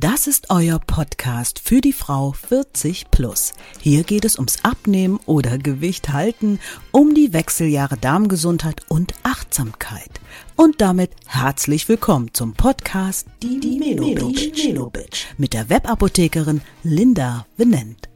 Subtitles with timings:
[0.00, 3.52] Das ist euer Podcast für die Frau 40 plus.
[3.80, 6.60] Hier geht es ums Abnehmen oder Gewicht halten,
[6.92, 10.20] um die Wechseljahre Darmgesundheit und Achtsamkeit.
[10.54, 18.08] Und damit herzlich willkommen zum Podcast Die, die Melo Bitch mit der Webapothekerin Linda Venent.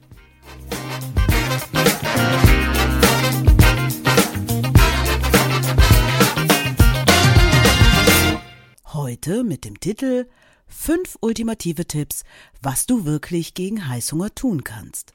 [8.84, 10.28] Heute mit dem Titel
[10.74, 12.24] Fünf ultimative Tipps,
[12.60, 15.12] was du wirklich gegen Heißhunger tun kannst.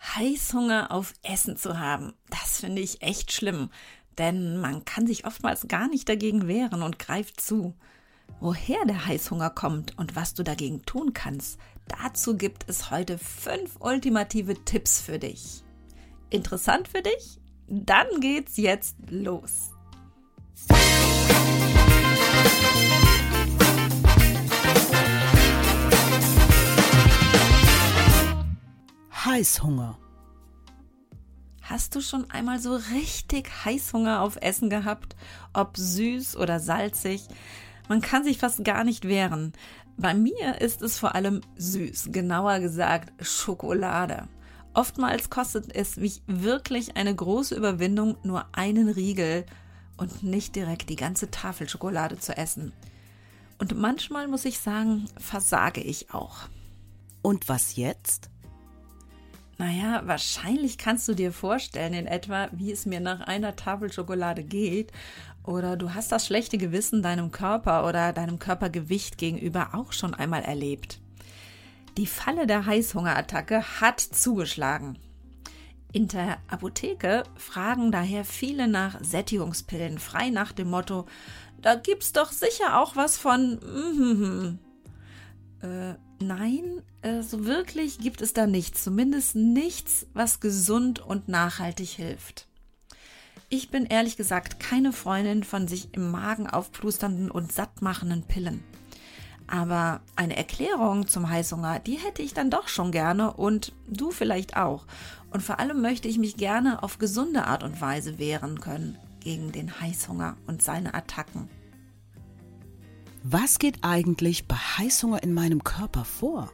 [0.00, 3.68] Heißhunger auf Essen zu haben, das finde ich echt schlimm,
[4.16, 7.74] denn man kann sich oftmals gar nicht dagegen wehren und greift zu.
[8.40, 11.58] Woher der Heißhunger kommt und was du dagegen tun kannst,
[11.88, 15.62] dazu gibt es heute fünf ultimative Tipps für dich.
[16.30, 17.40] Interessant für dich?
[17.66, 19.72] Dann geht's jetzt los.
[29.38, 29.96] Heißhunger.
[31.62, 35.14] Hast du schon einmal so richtig Heißhunger auf Essen gehabt?
[35.52, 37.28] Ob süß oder salzig?
[37.88, 39.52] Man kann sich fast gar nicht wehren.
[39.96, 44.26] Bei mir ist es vor allem süß, genauer gesagt Schokolade.
[44.74, 49.46] Oftmals kostet es mich wirklich eine große Überwindung, nur einen Riegel
[49.98, 52.72] und nicht direkt die ganze Tafel Schokolade zu essen.
[53.58, 56.48] Und manchmal muss ich sagen, versage ich auch.
[57.22, 58.30] Und was jetzt?
[59.58, 64.44] Naja, wahrscheinlich kannst du dir vorstellen in etwa, wie es mir nach einer Tafel Schokolade
[64.44, 64.92] geht.
[65.42, 70.42] Oder du hast das schlechte Gewissen deinem Körper oder deinem Körpergewicht gegenüber auch schon einmal
[70.42, 71.00] erlebt.
[71.96, 74.98] Die Falle der Heißhungerattacke hat zugeschlagen.
[75.92, 81.06] In der Apotheke fragen daher viele nach Sättigungspillen, frei nach dem Motto,
[81.60, 83.54] da gibt's doch sicher auch was von.
[83.54, 84.58] Mm
[85.62, 91.90] äh, nein, äh, so wirklich gibt es da nichts, zumindest nichts, was gesund und nachhaltig
[91.90, 92.46] hilft.
[93.50, 98.62] Ich bin ehrlich gesagt keine Freundin von sich im Magen aufplusternden und sattmachenden Pillen.
[99.46, 104.58] Aber eine Erklärung zum Heißhunger, die hätte ich dann doch schon gerne und du vielleicht
[104.58, 104.84] auch.
[105.30, 109.50] Und vor allem möchte ich mich gerne auf gesunde Art und Weise wehren können gegen
[109.50, 111.48] den Heißhunger und seine Attacken.
[113.22, 116.52] Was geht eigentlich bei Heißhunger in meinem Körper vor?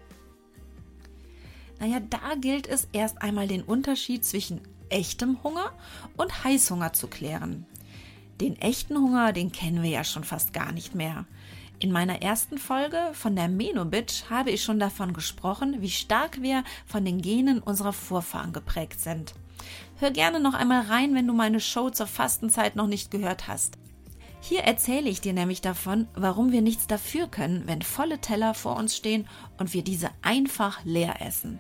[1.79, 5.73] Naja, da gilt es erst einmal den Unterschied zwischen echtem Hunger
[6.17, 7.67] und Heißhunger zu klären.
[8.41, 11.27] Den echten Hunger, den kennen wir ja schon fast gar nicht mehr.
[11.81, 16.65] In meiner ersten Folge von der Menobitch habe ich schon davon gesprochen, wie stark wir
[16.87, 19.35] von den Genen unserer Vorfahren geprägt sind.
[19.97, 23.77] Hör gerne noch einmal rein, wenn du meine Show zur Fastenzeit noch nicht gehört hast.
[24.47, 28.77] Hier erzähle ich dir nämlich davon, warum wir nichts dafür können, wenn volle Teller vor
[28.77, 31.59] uns stehen und wir diese einfach leer essen.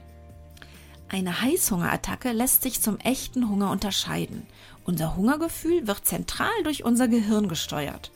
[1.08, 4.46] Eine Heißhungerattacke lässt sich zum echten Hunger unterscheiden.
[4.84, 8.12] Unser Hungergefühl wird zentral durch unser Gehirn gesteuert.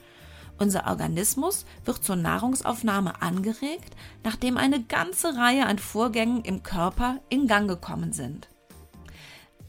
[0.58, 7.46] Unser Organismus wird zur Nahrungsaufnahme angeregt, nachdem eine ganze Reihe an Vorgängen im Körper in
[7.46, 8.50] Gang gekommen sind.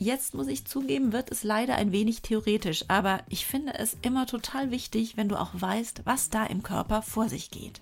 [0.02, 4.26] Jetzt muss ich zugeben, wird es leider ein wenig theoretisch, aber ich finde es immer
[4.26, 7.82] total wichtig, wenn du auch weißt, was da im Körper vor sich geht.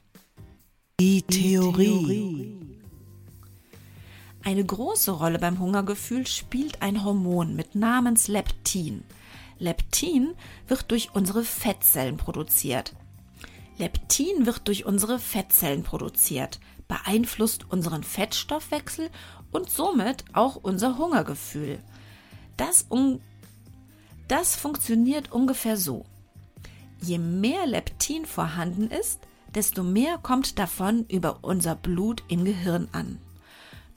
[1.00, 2.57] Die Theorie.
[4.44, 9.03] Eine große Rolle beim Hungergefühl spielt ein Hormon mit Namens Leptin.
[9.59, 10.33] Leptin
[10.67, 12.95] wird durch unsere Fettzellen produziert.
[13.77, 19.11] Leptin wird durch unsere Fettzellen produziert, beeinflusst unseren Fettstoffwechsel
[19.51, 21.77] und somit auch unser Hungergefühl.
[22.57, 23.22] Das, um,
[24.28, 26.06] das funktioniert ungefähr so.
[27.01, 29.19] Je mehr Leptin vorhanden ist,
[29.53, 33.19] desto mehr kommt davon über unser Blut im Gehirn an.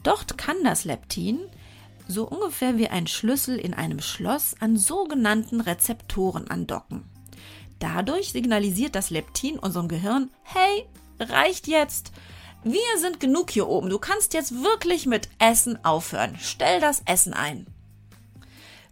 [0.02, 1.40] Dort kann das Leptin,
[2.08, 7.04] so ungefähr wie ein Schlüssel in einem Schloss, an sogenannten Rezeptoren andocken.
[7.78, 10.86] Dadurch signalisiert das Leptin unserem Gehirn, hey,
[11.18, 12.12] reicht jetzt.
[12.62, 13.88] Wir sind genug hier oben.
[13.88, 16.36] Du kannst jetzt wirklich mit Essen aufhören.
[16.38, 17.66] Stell das Essen ein.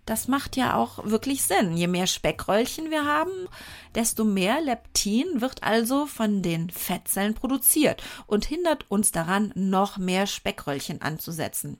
[0.08, 1.76] Das macht ja auch wirklich Sinn.
[1.76, 3.46] Je mehr Speckröllchen wir haben,
[3.94, 10.26] desto mehr Leptin wird also von den Fettzellen produziert und hindert uns daran, noch mehr
[10.26, 11.78] Speckröllchen anzusetzen.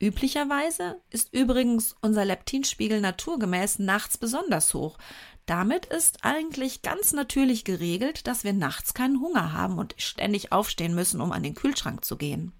[0.00, 4.98] Üblicherweise ist übrigens unser Leptinspiegel naturgemäß nachts besonders hoch.
[5.46, 10.96] Damit ist eigentlich ganz natürlich geregelt, dass wir nachts keinen Hunger haben und ständig aufstehen
[10.96, 12.54] müssen, um an den Kühlschrank zu gehen.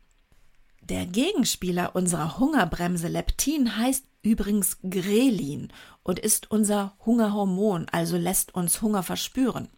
[0.88, 5.72] Der Gegenspieler unserer Hungerbremse Leptin heißt übrigens Grelin
[6.04, 9.68] und ist unser Hungerhormon, also lässt uns Hunger verspüren.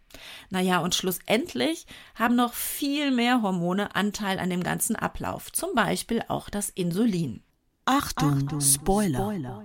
[0.50, 6.22] Naja, und schlussendlich haben noch viel mehr Hormone Anteil an dem ganzen Ablauf, zum Beispiel
[6.28, 7.42] auch das Insulin.
[7.86, 9.18] Achtung, Achtung Spoiler.
[9.18, 9.64] Spoiler.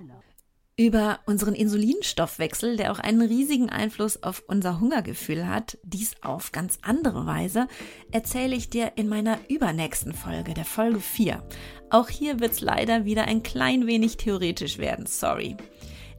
[0.75, 6.79] Über unseren Insulinstoffwechsel, der auch einen riesigen Einfluss auf unser Hungergefühl hat, dies auf ganz
[6.81, 7.67] andere Weise,
[8.11, 11.47] erzähle ich dir in meiner übernächsten Folge, der Folge 4.
[11.91, 15.57] Auch hier wird's leider wieder ein klein wenig theoretisch werden, sorry.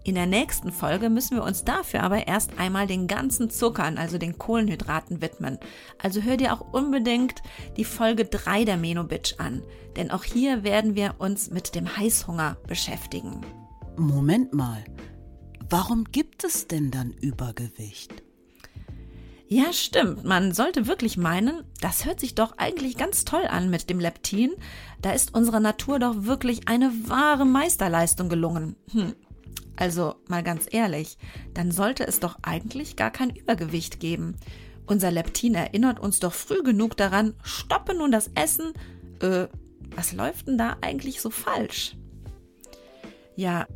[0.04, 4.18] In der nächsten Folge müssen wir uns dafür aber erst einmal den ganzen Zuckern, also
[4.18, 5.58] den Kohlenhydraten widmen.
[6.00, 7.42] Also hör dir auch unbedingt
[7.76, 9.64] die Folge 3 der Menobitch an,
[9.96, 13.40] denn auch hier werden wir uns mit dem Heißhunger beschäftigen.
[13.96, 14.84] Moment mal,
[15.70, 18.24] warum gibt es denn dann Übergewicht?
[19.46, 20.24] Ja, stimmt.
[20.24, 24.52] Man sollte wirklich meinen, das hört sich doch eigentlich ganz toll an mit dem Leptin.
[25.00, 28.74] Da ist unserer Natur doch wirklich eine wahre Meisterleistung gelungen.
[28.90, 29.14] Hm.
[29.76, 31.18] Also mal ganz ehrlich,
[31.52, 34.36] dann sollte es doch eigentlich gar kein Übergewicht geben.
[34.86, 38.72] Unser Leptin erinnert uns doch früh genug daran, stoppe nun das Essen.
[39.20, 39.46] Äh,
[39.94, 41.96] was läuft denn da eigentlich so falsch?
[43.36, 43.66] Ja,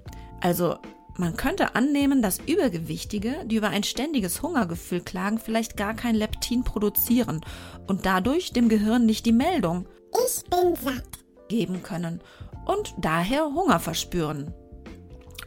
[0.40, 0.76] also
[1.16, 6.62] man könnte annehmen, dass Übergewichtige, die über ein ständiges Hungergefühl klagen, vielleicht gar kein Leptin
[6.62, 7.40] produzieren
[7.88, 11.18] und dadurch dem Gehirn nicht die Meldung Ich bin satt
[11.48, 12.20] geben können
[12.66, 14.54] und daher Hunger verspüren.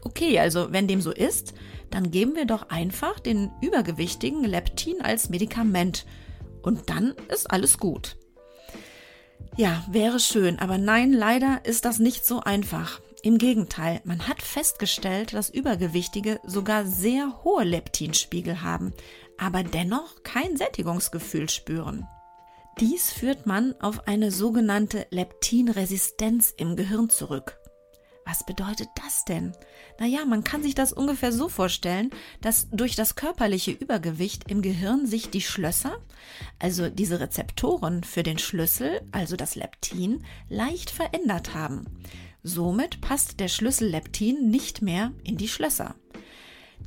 [0.04, 1.54] Okay, also wenn dem so ist,
[1.90, 6.06] dann geben wir doch einfach den übergewichtigen Leptin als Medikament
[6.64, 8.18] und dann ist alles gut.
[9.58, 13.00] Ja, wäre schön, aber nein, leider ist das nicht so einfach.
[13.24, 18.94] Im Gegenteil, man hat festgestellt, dass Übergewichtige sogar sehr hohe Leptinspiegel haben,
[19.38, 22.08] aber dennoch kein Sättigungsgefühl spüren.
[22.80, 27.58] Dies führt man auf eine sogenannte Leptinresistenz im Gehirn zurück.
[28.26, 29.52] Was bedeutet das denn?
[30.00, 32.10] Naja, man kann sich das ungefähr so vorstellen,
[32.40, 35.98] dass durch das körperliche Übergewicht im Gehirn sich die Schlösser,
[36.58, 41.86] also diese Rezeptoren für den Schlüssel, also das Leptin, leicht verändert haben.
[42.44, 45.96] Somit passt der Schlüssel Leptin nicht mehr in die Schlösser.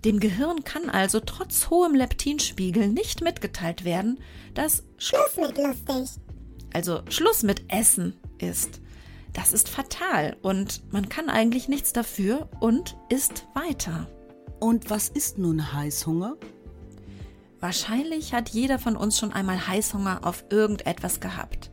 [0.05, 4.19] Dem Gehirn kann also trotz hohem Leptinspiegel nicht mitgeteilt werden,
[4.53, 6.21] dass Schluss mit lustig,
[6.73, 8.81] also Schluss mit Essen ist.
[9.33, 14.09] Das ist fatal und man kann eigentlich nichts dafür und isst weiter.
[14.61, 16.37] Und was ist nun Heißhunger?
[17.61, 21.71] Wahrscheinlich hat jeder von uns schon einmal Heißhunger auf irgendetwas gehabt.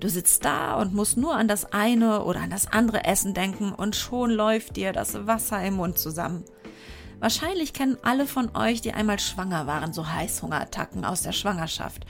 [0.00, 3.72] Du sitzt da und musst nur an das eine oder an das andere Essen denken
[3.72, 6.42] und schon läuft dir das Wasser im Mund zusammen.
[7.18, 12.06] Wahrscheinlich kennen alle von euch, die einmal schwanger waren, so Heißhungerattacken aus der Schwangerschaft.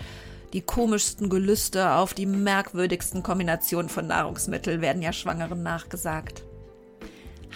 [0.52, 6.44] Die komischsten Gelüste auf die merkwürdigsten Kombinationen von Nahrungsmitteln werden ja Schwangeren nachgesagt.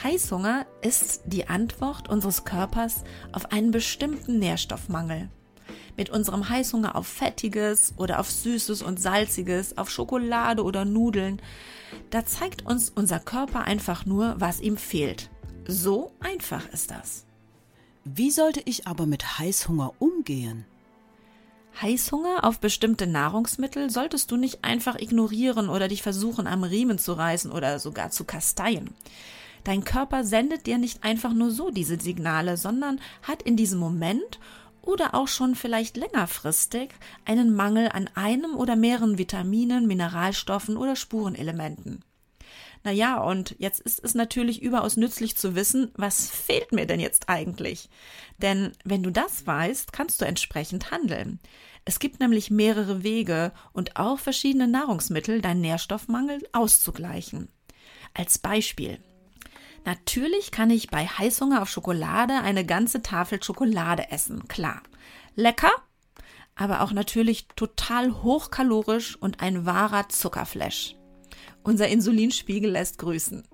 [0.03, 5.29] Heißhunger ist die Antwort unseres Körpers auf einen bestimmten Nährstoffmangel
[5.97, 11.41] mit unserem Heißhunger auf Fettiges oder auf Süßes und Salziges, auf Schokolade oder Nudeln,
[12.11, 15.31] da zeigt uns unser Körper einfach nur, was ihm fehlt.
[15.67, 17.25] So einfach ist das.
[18.05, 20.67] Wie sollte ich aber mit Heißhunger umgehen?
[21.81, 27.15] Heißhunger auf bestimmte Nahrungsmittel solltest du nicht einfach ignorieren oder dich versuchen am Riemen zu
[27.15, 28.91] reißen oder sogar zu kasteien.
[29.65, 34.39] Dein Körper sendet dir nicht einfach nur so diese Signale, sondern hat in diesem Moment
[34.87, 36.91] oder auch schon vielleicht längerfristig
[37.25, 42.05] einen Mangel an einem oder mehreren Vitaminen, Mineralstoffen oder Spurenelementen.
[42.85, 47.31] Naja, und jetzt ist es natürlich überaus nützlich zu wissen, was fehlt mir denn jetzt
[47.31, 47.89] eigentlich?
[48.39, 51.41] Denn wenn du das weißt, kannst du entsprechend handeln.
[51.87, 57.49] Es gibt nämlich mehrere Wege und auch verschiedene Nahrungsmittel, deinen Nährstoffmangel auszugleichen.
[58.13, 58.99] Als Beispiel.
[59.85, 64.83] Natürlich kann ich bei Heißhunger auf Schokolade eine ganze Tafel Schokolade essen, klar.
[65.35, 65.73] Lecker,
[66.55, 70.97] aber auch natürlich total hochkalorisch und ein wahrer Zuckerflash.
[71.63, 73.47] Unser Insulinspiegel lässt grüßen.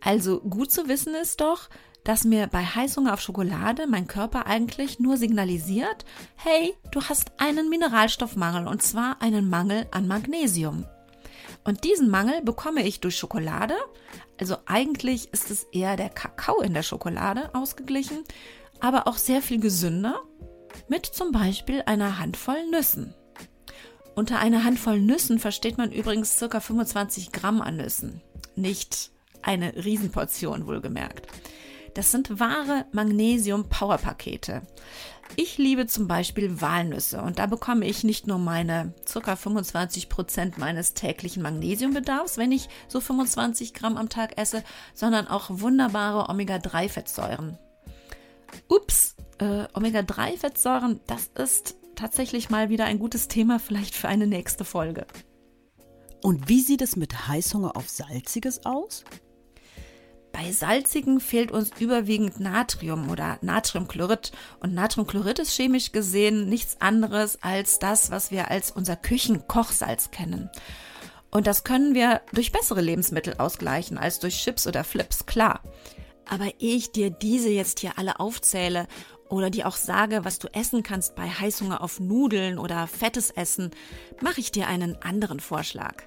[0.00, 1.68] Also gut zu wissen ist doch,
[2.04, 6.04] dass mir bei Heißhunger auf Schokolade mein Körper eigentlich nur signalisiert,
[6.36, 10.86] hey, du hast einen Mineralstoffmangel und zwar einen Mangel an Magnesium.
[11.66, 13.74] Und diesen Mangel bekomme ich durch Schokolade.
[14.38, 18.22] Also eigentlich ist es eher der Kakao in der Schokolade ausgeglichen,
[18.78, 20.22] aber auch sehr viel gesünder
[20.88, 23.14] mit zum Beispiel einer Handvoll Nüssen.
[24.14, 28.22] Unter einer Handvoll Nüssen versteht man übrigens circa 25 Gramm an Nüssen,
[28.54, 29.10] nicht
[29.42, 31.26] eine Riesenportion wohlgemerkt.
[31.96, 34.60] Das sind wahre Magnesium-Power-Pakete.
[35.34, 39.34] Ich liebe zum Beispiel Walnüsse und da bekomme ich nicht nur meine ca.
[39.34, 44.62] 25 Prozent meines täglichen Magnesiumbedarfs, wenn ich so 25 Gramm am Tag esse,
[44.92, 47.56] sondern auch wunderbare Omega-3-Fettsäuren.
[48.68, 54.66] Ups, äh, Omega-3-Fettsäuren, das ist tatsächlich mal wieder ein gutes Thema, vielleicht für eine nächste
[54.66, 55.06] Folge.
[56.22, 59.02] Und wie sieht es mit Heißhunger auf Salziges aus?
[60.36, 64.32] Bei salzigen fehlt uns überwiegend Natrium oder Natriumchlorid.
[64.60, 70.50] Und Natriumchlorid ist chemisch gesehen nichts anderes als das, was wir als unser Küchenkochsalz kennen.
[71.30, 75.62] Und das können wir durch bessere Lebensmittel ausgleichen als durch Chips oder Flips, klar.
[76.28, 78.88] Aber ehe ich dir diese jetzt hier alle aufzähle
[79.30, 83.70] oder dir auch sage, was du essen kannst bei Heißhunger auf Nudeln oder fettes Essen,
[84.20, 86.04] mache ich dir einen anderen Vorschlag.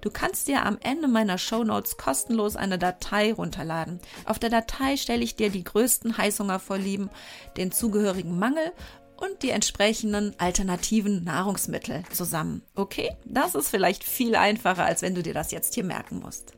[0.00, 4.00] Du kannst dir am Ende meiner Show Notes kostenlos eine Datei runterladen.
[4.24, 7.10] Auf der Datei stelle ich dir die größten Heißhungervorlieben,
[7.56, 8.72] den zugehörigen Mangel
[9.16, 12.62] und die entsprechenden alternativen Nahrungsmittel zusammen.
[12.74, 13.16] Okay?
[13.24, 16.52] Das ist vielleicht viel einfacher, als wenn du dir das jetzt hier merken musst.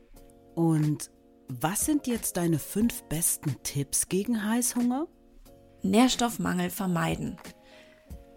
[0.55, 1.09] Und
[1.47, 5.07] was sind jetzt deine fünf besten Tipps gegen Heißhunger?
[5.81, 7.37] Nährstoffmangel vermeiden.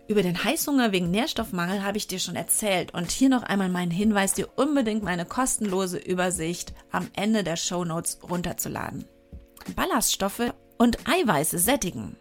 [0.09, 3.91] Über den Heißhunger wegen Nährstoffmangel habe ich dir schon erzählt und hier noch einmal mein
[3.91, 9.05] Hinweis, dir unbedingt meine kostenlose Übersicht am Ende der Show Notes runterzuladen.
[9.77, 12.17] Ballaststoffe und Eiweiße sättigen.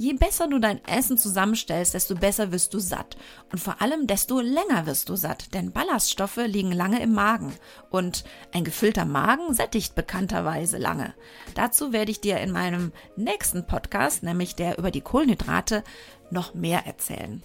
[0.00, 3.16] Je besser du dein Essen zusammenstellst, desto besser wirst du satt.
[3.50, 5.52] Und vor allem, desto länger wirst du satt.
[5.54, 7.52] Denn Ballaststoffe liegen lange im Magen.
[7.90, 8.22] Und
[8.54, 11.14] ein gefüllter Magen sättigt bekannterweise lange.
[11.56, 15.82] Dazu werde ich dir in meinem nächsten Podcast, nämlich der über die Kohlenhydrate,
[16.30, 17.42] noch mehr erzählen.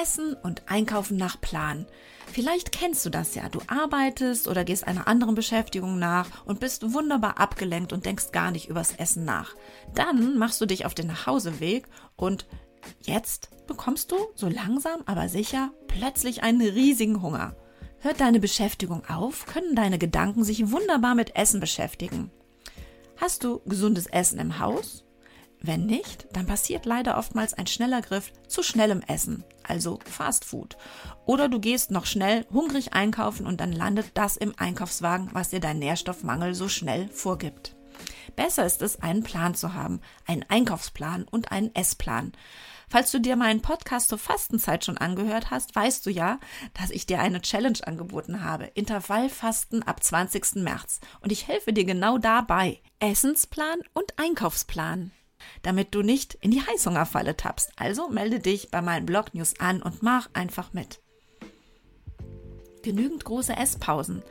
[0.00, 1.86] Essen und Einkaufen nach Plan.
[2.26, 3.48] Vielleicht kennst du das ja.
[3.48, 8.50] Du arbeitest oder gehst einer anderen Beschäftigung nach und bist wunderbar abgelenkt und denkst gar
[8.50, 9.54] nicht übers Essen nach.
[9.94, 12.46] Dann machst du dich auf den Nachhauseweg und
[13.02, 17.54] jetzt bekommst du so langsam, aber sicher plötzlich einen riesigen Hunger.
[17.98, 22.30] Hört deine Beschäftigung auf, können deine Gedanken sich wunderbar mit Essen beschäftigen.
[23.16, 25.04] Hast du gesundes Essen im Haus?
[25.64, 30.76] Wenn nicht, dann passiert leider oftmals ein schneller Griff zu schnellem Essen, also Fast Food.
[31.24, 35.60] Oder du gehst noch schnell hungrig einkaufen und dann landet das im Einkaufswagen, was dir
[35.60, 37.76] dein Nährstoffmangel so schnell vorgibt.
[38.34, 42.32] Besser ist es, einen Plan zu haben, einen Einkaufsplan und einen Essplan.
[42.88, 46.40] Falls du dir meinen Podcast zur Fastenzeit schon angehört hast, weißt du ja,
[46.74, 48.64] dass ich dir eine Challenge angeboten habe.
[48.74, 50.56] Intervallfasten ab 20.
[50.56, 51.00] März.
[51.20, 52.80] Und ich helfe dir genau dabei.
[52.98, 55.12] Essensplan und Einkaufsplan
[55.62, 57.72] damit du nicht in die Heißhungerfalle tappst.
[57.76, 61.00] Also melde dich bei meinen Blog-News an und mach einfach mit.
[62.82, 64.22] Genügend große Esspausen.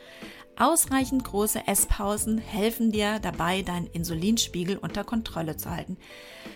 [0.57, 5.97] Ausreichend große Esspausen helfen dir dabei, deinen Insulinspiegel unter Kontrolle zu halten.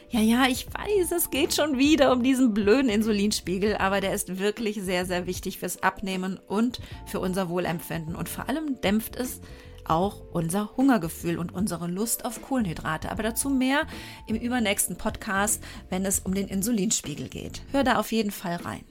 [0.10, 4.38] Ja, ja, ich weiß, es geht schon wieder um diesen blöden Insulinspiegel, aber der ist
[4.38, 8.16] wirklich sehr, sehr wichtig fürs Abnehmen und für unser Wohlempfinden.
[8.16, 9.42] Und vor allem dämpft es
[9.90, 13.12] auch unser Hungergefühl und unsere Lust auf Kohlenhydrate.
[13.12, 13.88] Aber dazu mehr
[14.28, 17.64] im übernächsten Podcast, wenn es um den Insulinspiegel geht.
[17.72, 18.84] Hör da auf jeden Fall rein.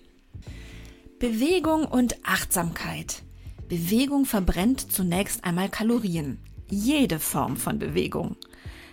[1.19, 3.23] Bewegung und Achtsamkeit.
[3.69, 6.39] Bewegung verbrennt zunächst einmal Kalorien.
[6.69, 8.37] Jede Form von Bewegung.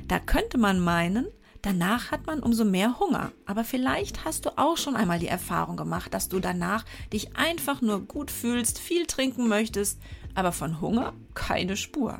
[0.07, 1.27] Da könnte man meinen,
[1.61, 3.31] Danach hat man umso mehr Hunger.
[3.45, 7.81] Aber vielleicht hast du auch schon einmal die Erfahrung gemacht, dass du danach dich einfach
[7.81, 9.99] nur gut fühlst, viel trinken möchtest,
[10.35, 12.19] aber von Hunger keine Spur.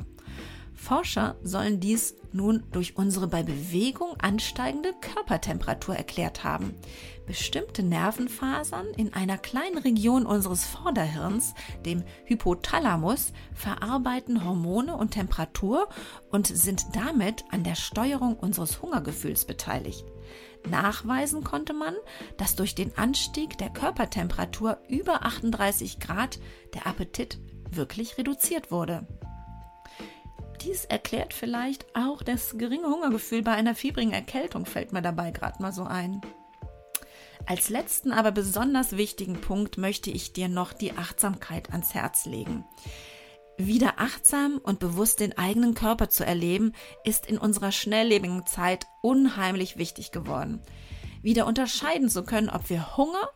[0.82, 6.74] Forscher sollen dies nun durch unsere bei Bewegung ansteigende Körpertemperatur erklärt haben.
[7.24, 11.54] Bestimmte Nervenfasern in einer kleinen Region unseres Vorderhirns,
[11.86, 15.88] dem Hypothalamus, verarbeiten Hormone und Temperatur
[16.30, 20.04] und sind damit an der Steuerung unseres Hungergefühls beteiligt.
[20.68, 21.94] Nachweisen konnte man,
[22.38, 26.40] dass durch den Anstieg der Körpertemperatur über 38 Grad
[26.74, 27.38] der Appetit
[27.76, 29.06] wirklich reduziert wurde.
[30.62, 35.60] Dies erklärt vielleicht auch das geringe Hungergefühl bei einer fiebrigen Erkältung, fällt mir dabei gerade
[35.60, 36.20] mal so ein.
[37.46, 42.64] Als letzten, aber besonders wichtigen Punkt möchte ich dir noch die Achtsamkeit ans Herz legen.
[43.58, 46.72] Wieder achtsam und bewusst den eigenen Körper zu erleben,
[47.04, 50.62] ist in unserer schnelllebigen Zeit unheimlich wichtig geworden.
[51.22, 53.30] Wieder unterscheiden zu können, ob wir Hunger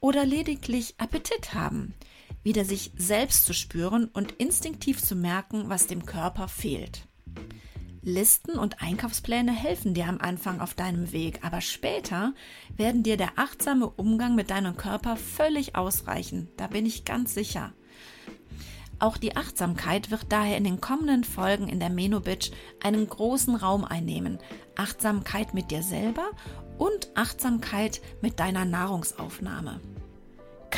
[0.00, 1.94] oder lediglich Appetit haben
[2.42, 7.06] wieder sich selbst zu spüren und instinktiv zu merken, was dem Körper fehlt.
[8.04, 12.34] Listen und Einkaufspläne helfen dir am Anfang auf deinem Weg, aber später
[12.76, 17.72] werden dir der achtsame Umgang mit deinem Körper völlig ausreichen, da bin ich ganz sicher.
[18.98, 23.84] Auch die Achtsamkeit wird daher in den kommenden Folgen in der Menobitch einen großen Raum
[23.84, 24.38] einnehmen.
[24.76, 26.30] Achtsamkeit mit dir selber
[26.78, 29.80] und Achtsamkeit mit deiner Nahrungsaufnahme.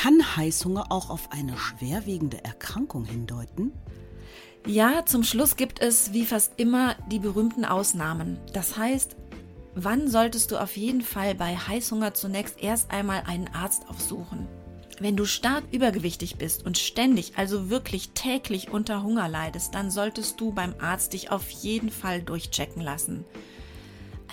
[0.05, 3.71] Kann Heißhunger auch auf eine schwerwiegende Erkrankung hindeuten?
[4.67, 8.37] Ja, zum Schluss gibt es wie fast immer die berühmten Ausnahmen.
[8.53, 9.15] Das heißt,
[9.73, 14.47] Wann solltest du auf jeden Fall bei Heißhunger zunächst erst einmal einen Arzt aufsuchen?
[14.99, 20.39] Wenn du stark übergewichtig bist und ständig, also wirklich täglich unter Hunger leidest, dann solltest
[20.39, 23.25] du beim Arzt dich auf jeden Fall durchchecken lassen.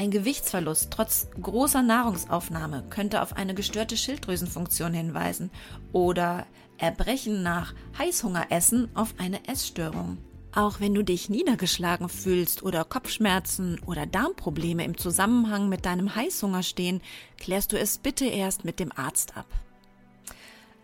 [0.03, 5.53] Ein Gewichtsverlust trotz großer Nahrungsaufnahme könnte auf eine gestörte Schilddrüsenfunktion hinweisen
[5.93, 6.45] oder
[6.77, 10.19] Erbrechen nach Heißhungeressen auf eine Essstörung.
[10.53, 16.65] Auch wenn du dich niedergeschlagen fühlst oder Kopfschmerzen oder Darmprobleme im Zusammenhang mit deinem Heißhunger
[16.65, 17.01] stehen,
[17.39, 19.47] klärst du es bitte erst mit dem Arzt ab.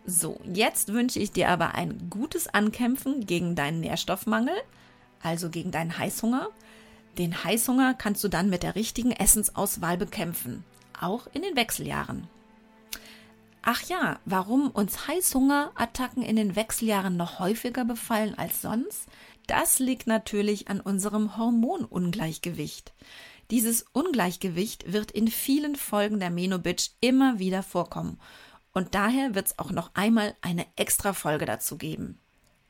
[0.05, 4.55] So, jetzt wünsche ich dir aber ein gutes Ankämpfen gegen deinen Nährstoffmangel,
[5.21, 6.47] also gegen deinen Heißhunger.
[7.19, 10.63] Den Heißhunger kannst du dann mit der richtigen Essensauswahl bekämpfen,
[10.97, 12.27] auch in den Wechseljahren.
[13.61, 19.09] Ach ja, warum uns Heißhungerattacken in den Wechseljahren noch häufiger befallen als sonst?
[19.47, 22.93] Das liegt natürlich an unserem Hormonungleichgewicht.
[23.51, 28.17] Dieses Ungleichgewicht wird in vielen Folgen der Menobitch immer wieder vorkommen.
[28.71, 32.21] Und daher wird es auch noch einmal eine extra Folge dazu geben.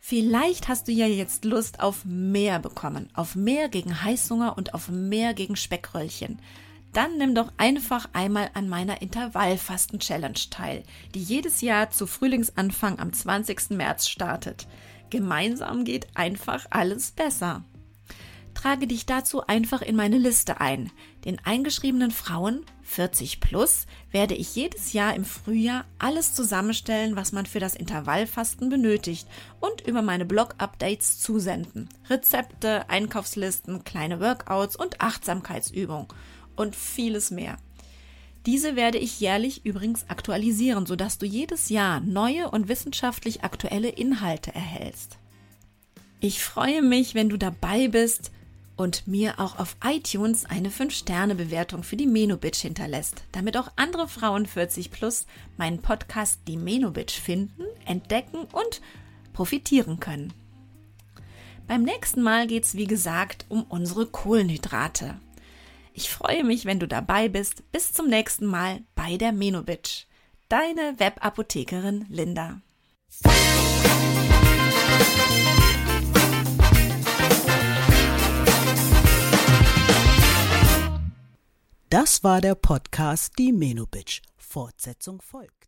[0.10, 4.90] Vielleicht hast du ja jetzt Lust auf mehr bekommen, auf mehr gegen Heißhunger und auf
[4.90, 6.40] mehr gegen Speckröllchen
[6.94, 13.14] dann nimm doch einfach einmal an meiner Intervallfasten-Challenge teil, die jedes Jahr zu Frühlingsanfang am
[13.14, 13.72] 20.
[13.72, 14.68] März startet.
[15.10, 17.64] Gemeinsam geht einfach alles besser.
[18.62, 20.92] Trage dich dazu einfach in meine Liste ein.
[21.24, 27.46] Den eingeschriebenen Frauen 40 plus werde ich jedes Jahr im Frühjahr alles zusammenstellen, was man
[27.46, 29.30] für das Intervallfasten benötigt
[29.62, 31.88] und über meine Blog-Updates zusenden.
[32.10, 36.08] Rezepte, Einkaufslisten, kleine Workouts und Achtsamkeitsübungen
[36.58, 37.60] und vieles mehr.
[38.46, 44.54] Diese werde ich jährlich übrigens aktualisieren, sodass du jedes Jahr neue und wissenschaftlich aktuelle Inhalte
[44.54, 45.18] erhältst.
[46.20, 48.32] Ich freue mich, wenn du dabei bist
[48.80, 54.46] und mir auch auf iTunes eine 5-Sterne-Bewertung für die Menobitch hinterlässt, damit auch andere Frauen
[54.46, 55.26] 40 plus
[55.58, 58.80] meinen Podcast Die Menobitch finden, entdecken und
[59.34, 60.32] profitieren können.
[61.68, 65.20] Beim nächsten Mal geht es wie gesagt um unsere Kohlenhydrate.
[65.94, 67.70] Ich freue mich, wenn du dabei bist.
[67.74, 70.08] Bis zum nächsten Mal bei der Menobitch.
[70.48, 72.62] Deine Webapothekerin Linda.
[81.92, 84.22] Das war der Podcast Die Menobitch.
[84.38, 85.59] Fortsetzung folgt.